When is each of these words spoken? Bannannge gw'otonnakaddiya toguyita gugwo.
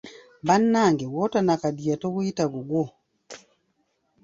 Bannannge 0.47 1.05
gw'otonnakaddiya 1.11 1.95
toguyita 2.01 2.43
gugwo. 2.53 2.83